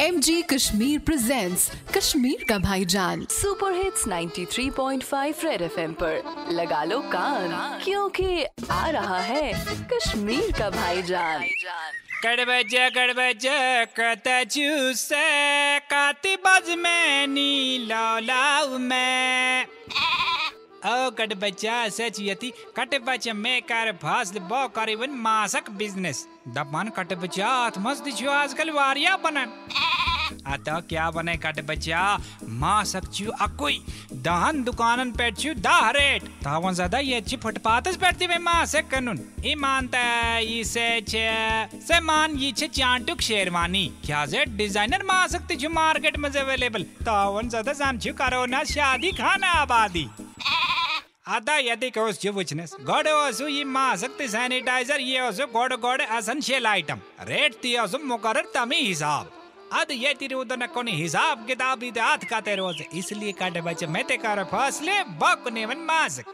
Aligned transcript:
M 0.00 0.18
G 0.20 0.42
Kashmir 0.42 0.98
presents 0.98 1.70
Kashmir 1.96 2.44
का 2.48 2.58
भाईजान 2.58 3.24
super 3.30 3.72
hits 3.74 4.06
93.5 4.08 5.42
red 5.44 5.62
FM 5.62 5.92
पर। 5.92 6.52
लगा 6.52 6.82
लो 6.84 6.98
कान 7.12 7.80
क्योंकि 7.84 8.44
आ 8.70 8.88
रहा 8.88 9.18
है 9.20 9.52
कश्मीर 9.92 10.52
का 10.58 10.68
भाईजान 10.70 11.42
कड़बज 12.24 12.74
कड़बज 12.96 13.46
कत 13.98 14.28
चूसे 14.52 15.78
काती 15.90 16.36
बज 16.46 16.70
में 16.78 17.26
नी 17.26 17.86
लाऊ 17.88 18.78
मैं। 18.78 19.66
ओ 20.86 21.10
कट 21.10 21.34
बच्चा 21.34 21.88
सच 21.88 22.20
यति 22.20 22.52
कट 22.76 22.94
बच्चा 23.04 23.32
में 23.34 23.60
कर 23.62 23.92
फासल 24.02 24.38
बो 24.50 24.66
करीबन 24.76 25.10
मासक 25.26 25.70
बिज़नेस। 25.78 26.26
दपन 26.48 26.92
कट 26.96 27.12
बच्चा 27.18 27.50
मस्त 27.80 28.10
छु 28.16 28.30
आजकल 28.30 28.70
वारिया 28.70 29.16
बनन। 29.16 29.58
अतः 30.46 30.80
क्या 30.88 31.10
बने 31.10 31.36
कट 31.36 31.60
बच्चा? 31.66 32.02
मासक 32.60 33.10
छु 33.12 33.30
अकुई। 33.40 33.80
दहन 34.14 34.62
दुकानन 34.64 35.10
पे 35.12 35.30
छु 35.32 35.54
दाह 35.56 35.90
रेट 35.90 36.22
तावन 36.44 36.74
ज़्यादा 36.74 36.98
ये 37.00 37.20
छु 37.20 37.36
फुटपाथस 37.42 37.96
पेटती 37.96 38.26
में 38.26 38.38
मासक 38.40 38.88
कनुन। 38.90 39.18
ईमानता 39.46 40.38
इसे 40.38 40.88
छे। 41.00 41.26
से 41.80 42.00
मान 42.00 42.36
ये 42.38 42.52
छे 42.52 42.66
चांटुक 42.68 43.20
शेरवानी। 43.20 43.86
क्या 44.06 44.24
जे 44.26 44.44
डिज़ाइनर 44.56 45.02
मासक 45.04 45.56
छु 45.60 45.68
मार्केट 45.70 46.16
में 46.18 46.30
अवेलेबल। 46.30 46.82
तावन 47.02 47.48
ज़्यादा 47.48 47.72
करो 47.98 48.44
ना, 48.46 48.62
शादी 48.66 49.10
खाना 49.12 49.52
आबादी। 49.60 50.08
अदा 51.28 51.56
यदि 51.58 51.88
कहोस् 51.90 52.20
जो 52.20 52.32
वुचनेस 52.32 52.74
गोड 52.82 53.08
ओसु 53.08 53.46
ये 53.48 53.64
मासक 53.66 54.22
सैनिटाइजर, 54.24 55.00
ये 55.00 55.20
ओसु 55.20 55.46
गोड 55.48 55.72
गोड 55.80 56.00
एसेंशियल 56.00 56.66
आइटम। 56.66 57.00
रेट 57.22 57.54
ती 57.62 57.76
ओसु 57.78 57.98
मुकरर 58.00 58.46
तमी 58.54 58.76
हिसाब। 58.78 59.30
अद 59.70 59.90
ये 59.92 60.12
ती 60.14 60.26
उदन 60.34 60.66
कोनी 60.74 60.92
हिसाब 60.92 61.46
किताब 61.46 61.78
दी 61.80 62.00
हाथ 62.00 62.24
काते 62.30 62.54
रोज। 62.56 62.82
इसलिए 62.94 63.32
काटे 63.34 63.60
बच्चे 63.60 63.86
मैं 63.86 64.04
ते 64.04 64.16
कर 64.18 64.44
फसले, 64.52 65.02
बक 65.20 65.48
ने 65.52 65.64
वन 65.66 65.78
मासक 65.84 66.24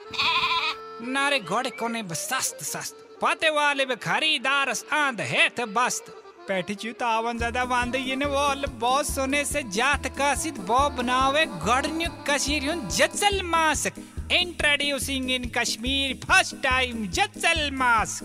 नारे 1.05 1.39
गोड 1.43 1.69
कोने 1.79 2.03
सस्त 2.15 2.63
सस्त। 2.65 2.95
पते 3.23 3.51
वाले 3.51 3.85
बे 3.87 3.97
खरीदार 3.99 4.73
आंद 4.95 5.21
है 5.23 5.49
त 5.51 5.67
बस्त। 5.71 6.15
पैठी 6.49 6.75
चू 6.77 6.93
तावन 6.95 7.39
ज़्यादा 7.39 7.63
वांदे 7.65 7.99
ये 8.01 8.17
ने 8.17 8.27
वॉल। 8.29 8.65
बॉस 8.81 9.15
सोने 9.15 9.45
से 9.45 9.63
जात 9.73 10.07
कासित 10.19 10.59
बो 10.63 10.89
बनावे 10.97 11.45
गड़न्यु 11.63 12.11
कशीर 12.31 12.71
हुन 12.71 12.89
जचल 12.91 13.43
मासक। 13.45 14.03
Introducing 14.33 15.27
in 15.31 15.43
Kashmir 15.51 16.15
first 16.21 16.55
time 16.63 17.01
Jatsal 17.11 17.61
mask. 17.73 18.25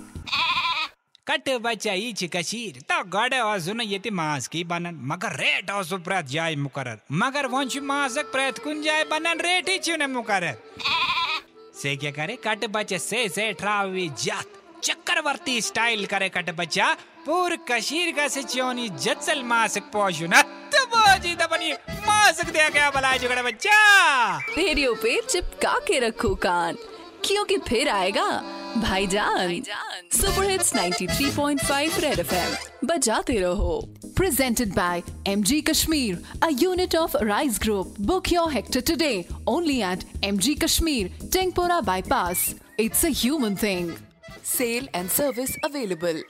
cut 1.31 1.85
इच 1.87 2.29
कशीर। 2.35 2.81
तो 2.81 3.03
गड़ 3.03 3.33
अजुन 3.33 3.81
ये 3.81 4.09
मास 4.09 4.47
की 4.47 4.63
बनन। 4.63 4.99
मगर 5.01 5.35
रेट 5.35 5.69
असु 5.69 5.97
प्रत 5.97 6.25
जाय 6.25 6.55
मुकरर। 6.55 6.99
मगर 7.11 7.45
वन 7.45 7.69
मासक 7.75 8.31
प्रत 8.31 8.57
कुन 8.57 8.83
बनन? 9.11 9.39
रेट 9.39 9.69
ही 9.69 9.97
न 9.97 10.11
मुकरर। 10.11 10.57
से 11.81 11.95
क्या 11.95 12.11
करे? 12.11 12.35
कट 12.35 12.65
बच्चे 12.65 12.99
से 12.99 13.29
से 13.29 13.53
ट्रावी 13.53 14.09
जात। 14.09 14.45
चक्रवर्ती 14.83 15.61
स्टाइल 15.61 16.05
करे 16.05 16.29
कट 16.29 16.55
बच्चा। 16.55 16.97
पूर 17.25 17.55
कशीर 17.71 18.15
का 18.15 18.27
से 18.27 18.43
चोनी 18.43 18.89
जत्सल 18.89 19.43
मासक 19.43 19.81
पोशु 19.81 20.25
न 20.25 20.41
तबोजी 20.73 21.35
दबनी। 21.35 21.73
मासक 22.07 22.45
दे 22.45 22.69
गया 22.69 22.89
भला 22.89 23.17
जुगड़ा 23.17 23.41
बच्चा? 23.41 24.37
रेडियो 24.37 24.95
पे 24.95 25.21
चिपका 25.21 25.79
के 25.79 25.99
रखो 25.99 26.35
कान। 26.35 26.75
क्योंकि 27.25 27.57
फिर 27.57 27.89
आएगा 27.89 28.58
भाईजान 28.77 29.61
सुपर 30.13 30.49
हिट्स 30.49 30.73
93.5 30.73 31.99
रेड 32.03 32.19
एफएम 32.19 32.87
बजाते 32.87 33.39
रहो 33.39 33.79
Presented 34.19 34.73
by 34.77 35.01
MG 35.31 35.57
Kashmir, 35.67 36.17
a 36.45 36.49
unit 36.61 36.95
of 37.01 37.13
Rise 37.27 37.59
Group. 37.65 37.93
Book 38.09 38.31
your 38.33 38.51
hectare 38.55 38.85
today 38.89 39.25
only 39.53 39.77
at 39.91 40.03
MG 40.31 40.55
Kashmir, 40.63 41.07
Tengpora 41.35 41.79
Bypass. 41.91 42.43
It's 42.77 43.05
a 43.11 43.13
human 43.21 43.55
thing. 43.55 43.95
Sale 44.43 44.91
and 44.93 45.15
service 45.19 45.55
available. 45.71 46.21